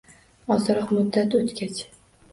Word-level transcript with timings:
Ozroq 0.55 0.95
muddat 0.97 1.39
o‘tgach 1.41 1.81